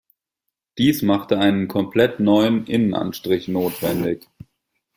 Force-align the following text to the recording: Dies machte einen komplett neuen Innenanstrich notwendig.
Dies 0.79 1.03
machte 1.03 1.37
einen 1.37 1.67
komplett 1.67 2.19
neuen 2.19 2.65
Innenanstrich 2.65 3.47
notwendig. 3.47 4.27